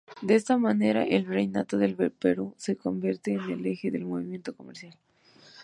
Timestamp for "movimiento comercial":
4.05-4.97